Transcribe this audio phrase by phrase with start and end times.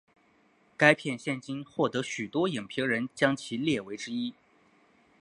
[0.75, 4.33] 该片现今获得许多影评人将其列为之一。